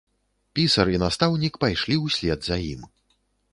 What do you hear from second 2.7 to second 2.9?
ім.